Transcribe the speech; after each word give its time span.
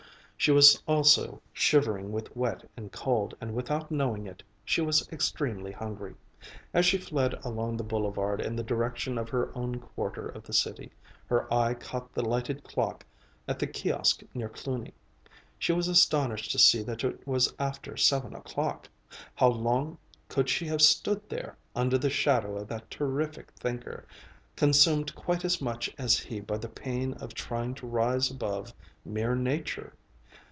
She 0.43 0.49
was 0.49 0.81
also 0.87 1.39
shivering 1.53 2.11
with 2.11 2.35
wet 2.35 2.67
and 2.75 2.91
cold, 2.91 3.35
and 3.39 3.53
without 3.53 3.91
knowing 3.91 4.25
it, 4.25 4.41
she 4.65 4.81
was 4.81 5.07
extremely 5.09 5.71
hungry. 5.71 6.15
As 6.73 6.83
she 6.83 6.97
fled 6.97 7.35
along 7.45 7.77
the 7.77 7.83
boulevard 7.83 8.41
in 8.41 8.55
the 8.55 8.63
direction 8.63 9.19
of 9.19 9.29
her 9.29 9.55
own 9.55 9.79
quarter 9.79 10.27
of 10.29 10.41
the 10.41 10.51
city, 10.53 10.91
her 11.27 11.45
eye 11.53 11.75
caught 11.75 12.15
the 12.15 12.23
lighted 12.23 12.63
clock 12.63 13.05
at 13.47 13.59
the 13.59 13.67
kiosk 13.67 14.23
near 14.33 14.49
Cluny. 14.49 14.95
She 15.59 15.73
was 15.73 15.87
astonished 15.87 16.49
to 16.53 16.57
see 16.57 16.81
that 16.81 17.03
it 17.03 17.27
was 17.27 17.53
after 17.59 17.95
seven 17.95 18.33
o'clock. 18.33 18.89
How 19.35 19.49
long 19.49 19.99
could 20.27 20.49
she 20.49 20.65
have 20.65 20.81
stood 20.81 21.21
there, 21.29 21.55
under 21.75 21.99
the 21.99 22.09
shadow 22.09 22.57
of 22.57 22.67
that 22.69 22.89
terrific 22.89 23.51
Thinker, 23.51 24.07
consumed 24.55 25.13
quite 25.13 25.45
as 25.45 25.61
much 25.61 25.93
as 25.99 26.17
he 26.19 26.39
by 26.39 26.57
the 26.57 26.67
pain 26.67 27.13
of 27.13 27.35
trying 27.35 27.75
to 27.75 27.85
rise 27.85 28.31
above 28.31 28.73
mere 29.05 29.35
nature? 29.35 29.93